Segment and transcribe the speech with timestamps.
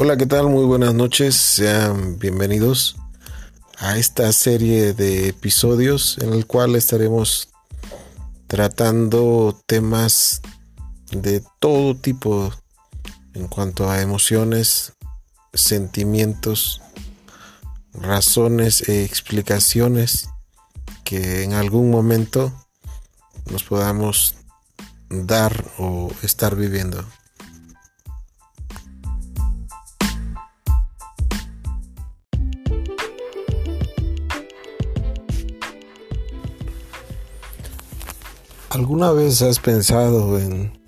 [0.00, 0.48] Hola, ¿qué tal?
[0.48, 1.34] Muy buenas noches.
[1.34, 2.94] Sean bienvenidos
[3.78, 7.48] a esta serie de episodios en el cual estaremos
[8.46, 10.40] tratando temas
[11.10, 12.52] de todo tipo
[13.34, 14.92] en cuanto a emociones,
[15.52, 16.80] sentimientos,
[17.92, 20.28] razones e explicaciones
[21.02, 22.52] que en algún momento
[23.50, 24.36] nos podamos
[25.10, 27.04] dar o estar viviendo.
[38.70, 40.78] ¿Alguna vez has pensado en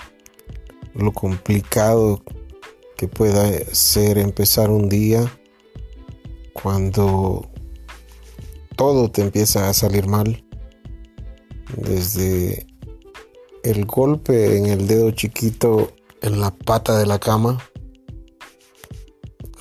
[0.93, 2.23] lo complicado
[2.99, 5.33] que pueda ser empezar un día
[6.53, 7.49] cuando
[8.77, 10.45] todo te empieza a salir mal?
[11.75, 12.67] Desde
[13.65, 17.65] el golpe en el dedo chiquito en la pata de la cama,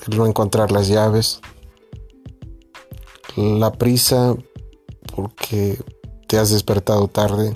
[0.10, 1.40] el no encontrar las llaves,
[3.38, 4.36] la prisa
[5.16, 5.80] porque
[6.28, 7.56] te has despertado tarde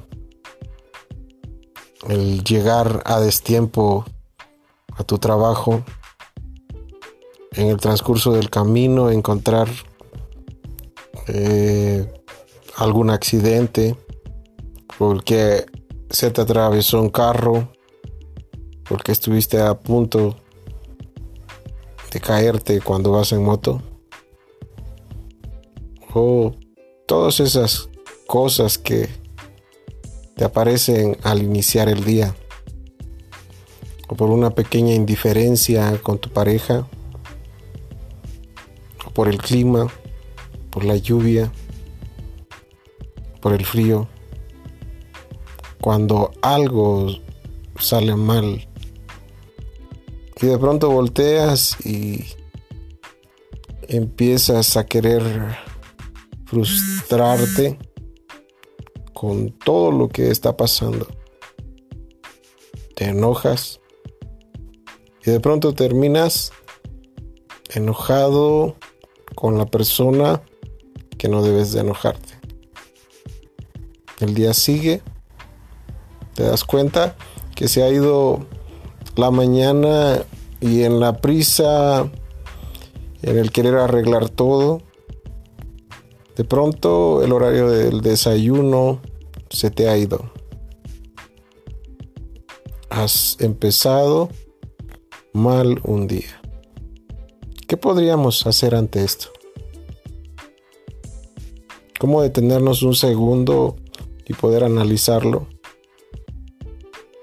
[2.09, 4.05] el llegar a destiempo
[4.97, 5.83] a tu trabajo,
[7.53, 9.69] en el transcurso del camino encontrar
[11.27, 12.11] eh,
[12.75, 13.95] algún accidente,
[14.97, 15.65] porque
[16.09, 17.71] se te atravesó un carro,
[18.87, 20.35] porque estuviste a punto
[22.11, 23.81] de caerte cuando vas en moto,
[26.13, 26.53] o
[27.07, 27.89] todas esas
[28.27, 29.09] cosas que
[30.35, 32.35] te aparecen al iniciar el día,
[34.07, 36.87] o por una pequeña indiferencia con tu pareja,
[39.05, 39.87] o por el clima,
[40.69, 41.51] por la lluvia,
[43.41, 44.07] por el frío,
[45.81, 47.07] cuando algo
[47.77, 48.67] sale mal
[50.43, 52.25] y de pronto volteas y
[53.87, 55.23] empiezas a querer
[56.45, 57.79] frustrarte
[59.23, 61.07] con todo lo que está pasando.
[62.93, 63.79] Te enojas
[65.25, 66.51] y de pronto terminas
[67.73, 68.75] enojado
[69.33, 70.41] con la persona
[71.17, 72.33] que no debes de enojarte.
[74.19, 75.01] El día sigue,
[76.33, 77.15] te das cuenta
[77.55, 78.45] que se ha ido
[79.15, 80.21] la mañana
[80.59, 82.11] y en la prisa,
[83.21, 84.81] en el querer arreglar todo,
[86.35, 88.99] de pronto el horario del desayuno
[89.53, 90.31] se te ha ido.
[92.89, 94.29] Has empezado
[95.31, 96.41] mal un día.
[97.67, 99.27] ¿Qué podríamos hacer ante esto?
[101.99, 103.77] ¿Cómo detenernos un segundo
[104.27, 105.47] y poder analizarlo?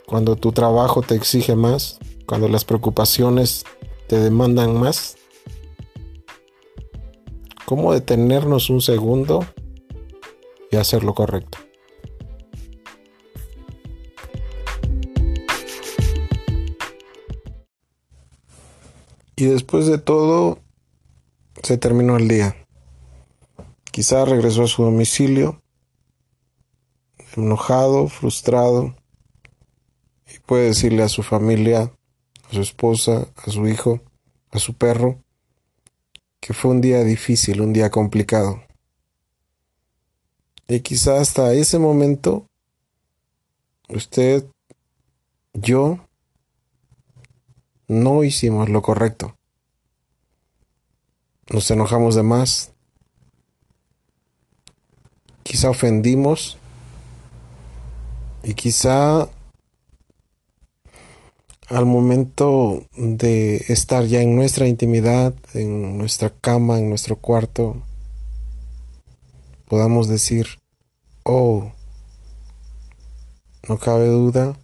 [0.06, 3.64] Cuando tu trabajo te exige más, cuando las preocupaciones
[4.06, 5.16] te demandan más.
[7.64, 9.44] ¿Cómo detenernos un segundo
[10.72, 11.58] y hacer lo correcto?
[19.40, 20.58] Y después de todo,
[21.62, 22.54] se terminó el día.
[23.90, 25.62] Quizá regresó a su domicilio,
[27.34, 28.94] enojado, frustrado,
[30.28, 31.90] y puede decirle a su familia,
[32.50, 34.02] a su esposa, a su hijo,
[34.50, 35.24] a su perro,
[36.38, 38.62] que fue un día difícil, un día complicado.
[40.68, 42.46] Y quizá hasta ese momento,
[43.88, 44.44] usted,
[45.54, 45.98] yo,
[47.90, 49.34] no hicimos lo correcto.
[51.52, 52.70] Nos enojamos de más.
[55.42, 56.56] Quizá ofendimos.
[58.44, 59.28] Y quizá
[61.66, 67.82] al momento de estar ya en nuestra intimidad, en nuestra cama, en nuestro cuarto,
[69.66, 70.46] podamos decir,
[71.24, 71.72] oh,
[73.68, 74.56] no cabe duda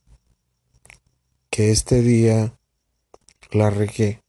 [1.51, 2.57] que este día
[3.57, 4.23] la regué.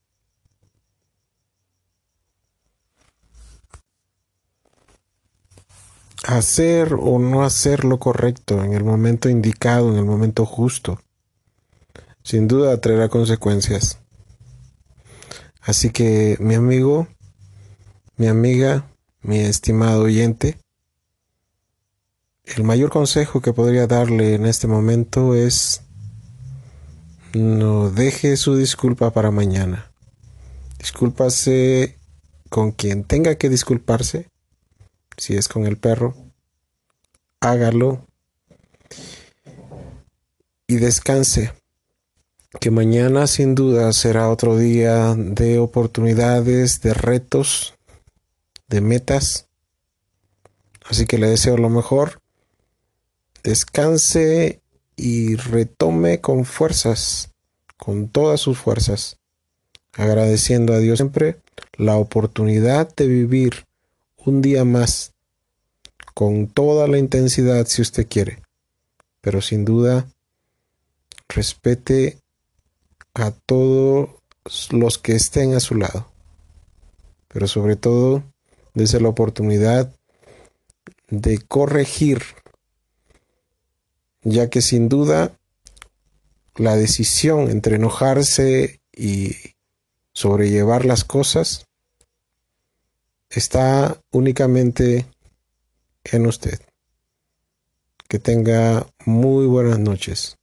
[6.24, 11.00] Hacer o no hacer lo correcto en el momento indicado, en el momento justo,
[12.24, 14.00] sin duda traerá consecuencias.
[15.62, 17.08] Así que mi amigo,
[18.18, 18.90] mi amiga,
[19.22, 20.58] mi estimado oyente,
[22.44, 25.87] el mayor consejo que podría darle en este momento es
[27.38, 29.92] no deje su disculpa para mañana.
[30.78, 31.98] Discúlpase
[32.50, 34.30] con quien tenga que disculparse.
[35.18, 36.16] Si es con el perro,
[37.40, 38.08] hágalo
[40.68, 41.54] y descanse.
[42.60, 47.76] que mañana sin duda será otro día de oportunidades, de retos,
[48.68, 49.48] de metas.
[50.86, 52.22] Así que le deseo lo mejor.
[53.44, 54.62] Descanse
[54.98, 57.30] y retome con fuerzas,
[57.78, 59.18] con todas sus fuerzas,
[59.94, 61.38] agradeciendo a Dios siempre
[61.78, 63.66] la oportunidad de vivir
[64.18, 65.14] un día más
[66.14, 68.42] con toda la intensidad si usted quiere,
[69.22, 70.08] pero sin duda
[71.30, 72.18] respete
[73.14, 74.10] a todos
[74.72, 76.12] los que estén a su lado,
[77.28, 78.24] pero sobre todo
[78.74, 79.92] desde la oportunidad
[81.10, 82.24] de corregir,
[84.24, 85.38] ya que sin duda
[86.56, 89.36] la decisión entre enojarse y
[90.14, 91.68] sobrellevar las cosas
[93.30, 95.06] está únicamente
[96.04, 96.60] en usted.
[98.08, 100.38] Que tenga muy buenas noches.